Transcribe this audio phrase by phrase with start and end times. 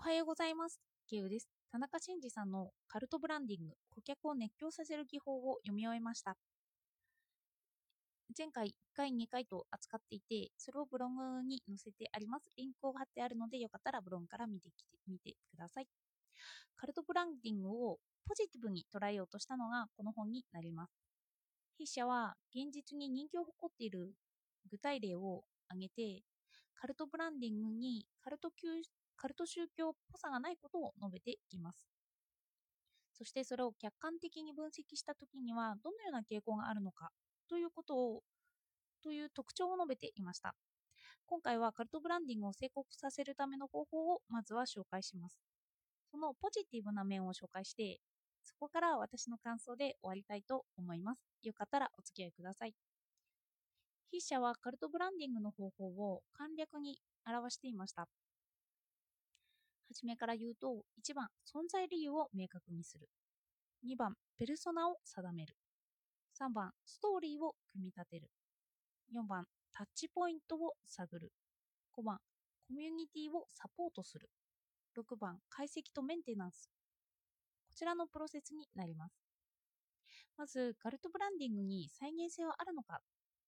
[0.00, 0.80] おはようございます。
[1.10, 1.50] ケウです。
[1.70, 6.38] 田中真二さんのカルトブランディング、顧客を熱狂させる技法を読み終えました。
[8.34, 12.46] 前回1回、2回と扱っていて、それをブログに載せてあります。
[12.56, 15.86] リンクを貼ってあるので、よかったらブログから見てきてみてください。
[16.78, 20.94] カルトブランディングをポジティブに捉えようとしたのがこの本になります。
[21.76, 24.14] 筆者は現実に人気を誇っている
[24.70, 26.22] 具体例を挙げて、
[26.74, 28.50] カルトブランディングにカルト
[29.20, 31.86] カルト宗教っぽさがないことを述べていきます。
[33.12, 37.10] そしてそれを客観的に分析したときにはどのような傾向があるのか
[37.50, 38.22] ということを、
[39.02, 40.54] という特徴を述べていました。
[41.26, 45.38] 今回はカルトブランディングを成功させるための方法をまずは紹介します。
[46.10, 48.00] そのポジティブな面を紹介して、
[48.42, 51.20] そこから私の感想で終わりたいと思います。
[51.42, 52.74] よかったらお付き合いください。
[54.10, 58.08] 筆者はカルトブランディングの方法を簡略に表していました。
[59.90, 63.08] はじめから言うと、1番、存在理由を明確にする。
[63.84, 65.56] 2番、ペルソナを定める。
[66.38, 68.30] 3番、ストーリーを組み立てる。
[69.12, 71.32] 4番、タッチポイントを探る。
[71.98, 72.18] 5番、
[72.68, 74.30] コミュニティをサポートする。
[74.96, 76.70] 6番、解析とメンテナンス。
[77.66, 79.12] こちらのプロセスになります。
[80.36, 83.00] まず、カルトブランディングに再現性はあるのか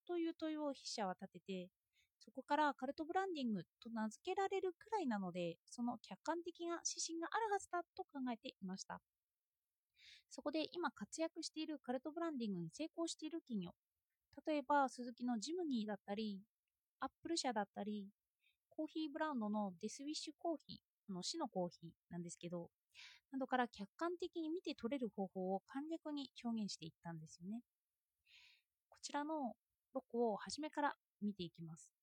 [0.05, 1.69] という問いを筆者は立てて、
[2.23, 9.01] そこからカルトブランディングと名付けられるくらいなので、その客観的な指針があるはずだと考えていました。
[10.29, 13.71] そこで今活躍しているカルトブランディングに成功している企業、
[14.47, 16.41] 例えばスズキのジムニーだったり、
[17.01, 18.07] アップル社だったり、
[18.69, 22.69] コーヒーブランドのデスウィッシュコーヒー、の死のコーヒーなんですけど、
[23.31, 27.61] などから客観的に見て取れる方法を簡略に表現していったんですよね。
[28.89, 29.55] こちらの
[29.93, 32.02] 6個を初めから見ていきます。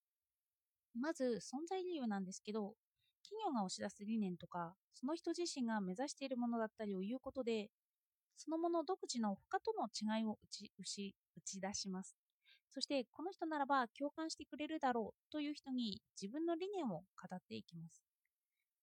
[0.94, 2.74] まず、存在理由なんですけど、
[3.22, 7.70] 企業が押し出す理念とか、その人自身が目指しているものだったりを言うことで、
[8.36, 12.16] そのもの独自の他との違いを打ち打ち打ち出します。
[12.72, 17.04] そして、この人ならば共感してくれるだろうという人に自分の理念を語
[17.34, 18.03] っていきます。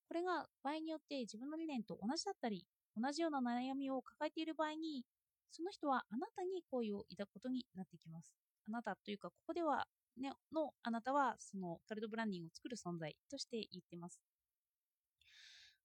[0.08, 2.66] これが場合によって自分の理念と同じだったり、
[2.96, 5.04] 同じような悩みを抱えている場合に、
[5.52, 8.34] その人はあなたに好意を抱くことになってきます。
[8.68, 9.86] あなたというか、ここでは、
[10.18, 14.20] ね、のあなたはそのカルトブランディングを作る存在として言ってます。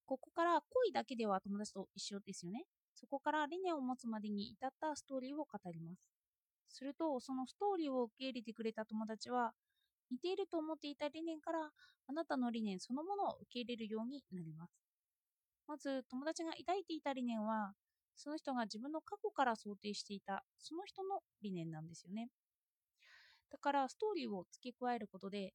[0.05, 2.65] ここから恋だけでは友達と一緒ですよね。
[2.93, 6.03] そこから理念を持つまでに至ったストーリーを語ります。
[6.69, 9.53] すると、そのストーリーを受け入れてくれた友達は、
[10.11, 11.71] 似ていると思っていた理念から
[12.07, 14.73] あなたの理念そのものを受け入れるようになります。
[15.67, 17.73] まず友達が抱いていた理念は
[18.15, 22.29] その人が自分の過去から想定していたその人の理念なんですよね。
[23.51, 25.53] だからストーリーを付け加えることで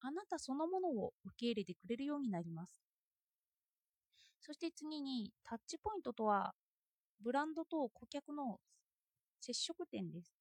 [0.00, 2.80] あなたそのものを受け入れてくれるようになります。
[4.40, 6.54] そして次にタッチポイントとは
[7.20, 8.58] ブランドと顧客の
[9.40, 10.34] 接触点です。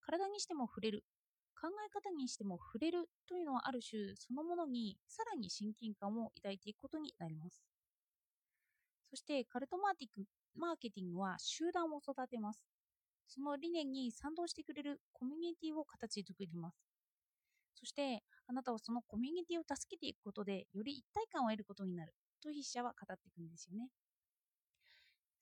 [0.00, 1.04] 体にしても触れる
[1.60, 7.77] 考え方にしても触れるというのはある種そのものにさらに親近感を抱いていくことになります。
[9.10, 10.24] そしてカルトマーティック
[10.54, 12.64] マーケティングは集団を育てます。
[13.26, 16.78] その理念に賛同してくれるコミュニティを形作ります。
[17.74, 23.88] そしてあなたはそのコミュニティを助けていくことでより一体感を得ることになると筆者は語っていくんですよね。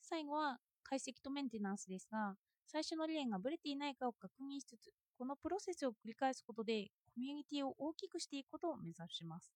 [0.03, 9.51] 最後は解析とメンテナンスですが、最初の理念がブレていないかを確認しつつ、このプロセスを繰り返すことでコミュニティを大きくしていくことを目指します。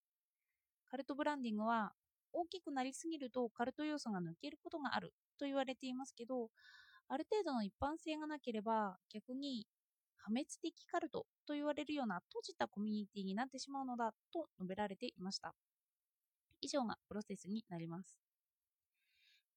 [0.90, 1.92] カルトブランディングは
[2.32, 6.48] 大きくなりすぎるとカルト要素が抜けることがあると言われていますけど、
[7.08, 9.66] ある程度の一般性がなければ逆に
[10.18, 15.54] 破滅的カルトと言われるような閉じたコミュニティになってしまうのだと述べられていました。
[16.60, 18.16] 以上がプロセスになります。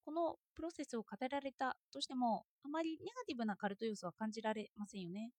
[0.06, 5.32] このプロセスを語られたとしても、あまりネガティブなカルト要素は感じられませんよね。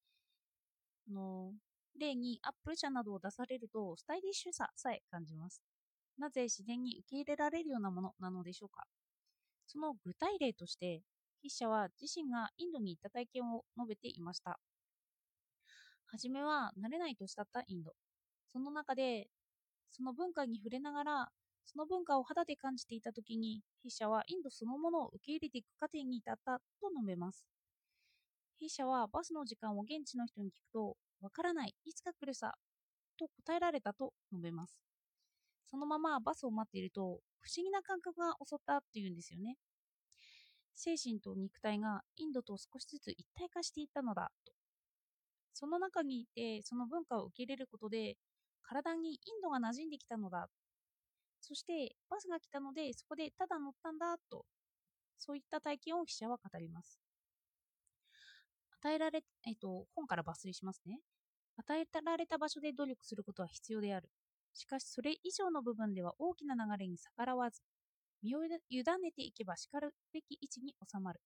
[1.09, 1.53] あの
[1.99, 5.62] 例にアップル社などを出されるとスタイリッシュささえ感じます。
[6.19, 8.87] なぜ自然に受け入れられるようなものなのでしょうか？
[9.66, 11.03] その具体例として
[11.43, 14.59] 筆者は自身がインドに行った体験を述べていました。
[16.07, 17.95] はじめは慣れないと慕ったインド。
[18.49, 19.28] その中で
[19.91, 21.33] その文化に触れながら
[21.65, 27.45] その文化を肌で感じていたときに筆者はインドそのものを受け入れていく過程に至ったと述べます。
[28.59, 32.59] 筆者はバスの時間を現地の人に聞くと、わからない、いつか来るさ、
[33.19, 34.77] と答えられたと述べます。
[35.74, 39.56] そのままバスを待っていると、不思議な感覚が襲ったっていうんですよね。
[40.76, 44.53] 精神と肉体がインドと少しずつ一体化していったのだと。
[45.53, 48.15] その中にいて、その文化を受け入れることで、
[48.62, 50.48] 体にインドが馴染んできたのだ。
[51.41, 54.47] そしてバスが来たのでそこでただ乗ったんだと
[55.18, 56.98] そういった体験を筆者は語ります
[58.80, 61.00] 与えられ、えっと、本から抜粋しますね
[61.59, 64.09] 与えられた場所で努力することは必要である
[64.54, 67.60] しかしそれ以上の部分では大きな流れに逆らわず
[68.22, 71.21] 身を委ねていけばしかるべき位置に収まる。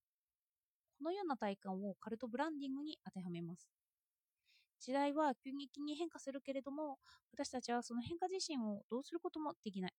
[0.98, 3.68] このような体感をカルトブランディングに当てはめます。
[4.80, 6.98] 時代は急激に変化するけれども
[7.32, 9.92] 私たちはその変化自身をどうすることもできない。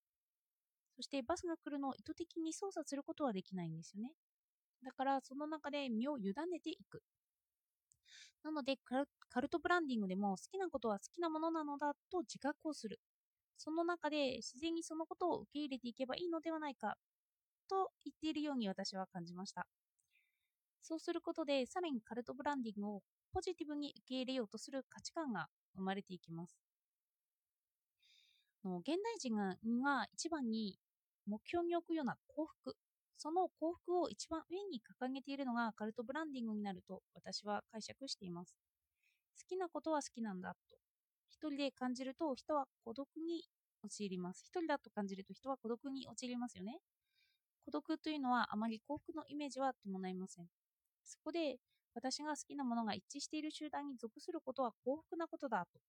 [0.96, 4.12] そしてバスが来るのを意図的に操作することはできないんですよね。
[4.84, 7.02] だからその中で身を委ねていく。
[8.44, 13.00] なのでカルトブランディングでも好きなことは好きなものなのだと自覚をする。
[13.60, 16.98] その中で自然にそのことを受け入れていけばいいのではないか
[17.70, 19.68] と言っているように私は感じました。
[20.82, 26.60] そうすることでさらにカルトブランディングをポジティブに受け入れようとする価値観が生まれていきます。
[28.64, 30.80] の現代人がが一番に
[31.26, 32.78] 目標に置くような幸福、
[33.18, 38.56] その幸福を一番上に掲げているのがカルトブランディングになると私は解釈しています。
[39.40, 40.78] 好きなことは好きなんだと
[41.30, 43.44] 一人で感じると人は孤独に
[43.84, 44.44] 陥ります。
[44.46, 46.80] 一人だと感じると人は孤独に陥りますよね。
[47.66, 50.48] 孤独というのはあまり幸福のイメージは伴いません。
[51.04, 51.58] そこで
[51.94, 55.80] 私が好きなものが一致している集団に属することは幸福なことだと。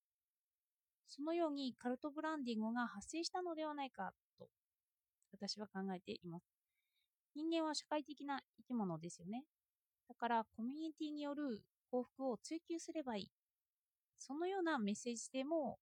[1.09, 4.49] そのようにカルトブランディングが発生したのではないかと
[5.33, 6.45] 私は考えています。
[7.35, 9.45] 人間は社会的な生き物ですよね。
[10.09, 13.31] だからコミュニティによる幸福を追求すればいい
[14.31, 15.81] そのようなメッセージ性も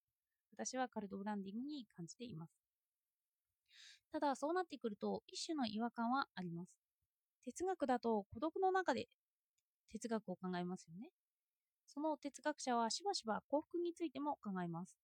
[0.52, 2.50] 私はカルトブランディングに感じています。
[4.10, 6.72] ただ、そうなってくると一種の違和感はあります。
[7.44, 9.08] 哲学だと孤独の中で
[9.92, 11.10] 哲学を考えますよね。
[11.86, 14.96] その哲学者はしばしば幸福についても考えます。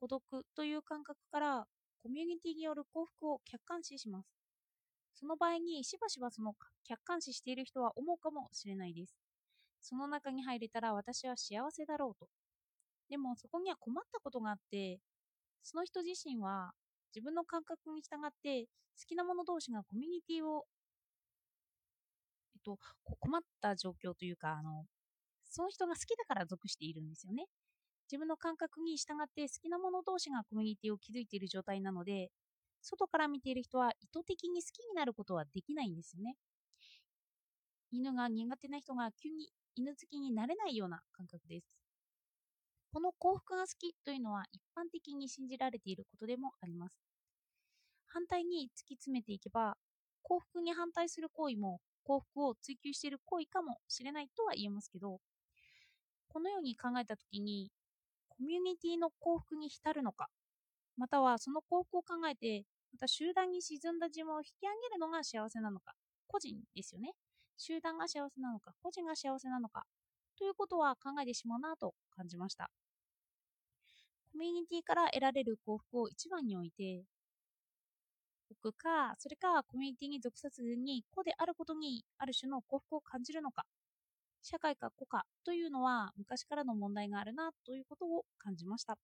[0.00, 0.22] 孤独
[0.54, 1.66] という感覚から
[2.02, 4.28] コミュニティによる幸福を客観視します。
[5.14, 6.54] その場合にしばしばその
[6.84, 9.16] 客観視している人は思うかもしれないです。
[9.80, 12.28] その中に入れたら私は幸せだろうと。
[13.10, 15.00] でもそこには困ったことがあって、
[15.62, 16.72] その人自身は
[17.14, 18.70] 自分の感覚に従って好
[19.06, 20.66] きな者同士がコミュニティを、
[22.54, 22.78] えっと、
[23.20, 24.84] 困った状況というか、あの、
[25.50, 27.46] その人が好きだから属しているんですよね。
[28.10, 32.30] 自分の感覚に従って好きな者同士がコミュニティを築いている状態なので、
[32.82, 36.36] 外から見ている人は意図的に好きになることはできないんですよね。
[37.90, 41.77] 犬が苦手な人が急に犬好きになれないような感覚です。
[42.98, 46.96] この幸福が好きというのは一般的に信じられていることでもあります。
[48.08, 49.76] 反対に突き詰めていけば、
[50.22, 55.20] 幸福に反対する行為も幸福を追求している行為かもしれないとは言えますけど、
[56.26, 57.70] このように考えたときに、
[58.30, 60.26] コミュニティの幸福に浸るのか、
[60.96, 65.92] またはその幸福を考えて、また集団に沈んだ自分を引き上げるのが幸せなのか、
[66.26, 67.12] 個人ですよね。
[67.58, 69.84] 集団が幸せなのか、個人が幸せなのか、
[70.36, 72.68] ということは考えてしまうなと感じました。
[74.32, 77.04] コミュニティから得られる幸福を一番に置いて、
[78.50, 83.64] 置くか、それかコミュニティに属さずに個であることにある種の幸福を感じるのか、
[84.42, 88.98] 社会か個かというのは昔からの問題があるなということを感じました。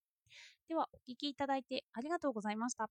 [0.69, 2.91] では、お聞きいただいてありがとうございました。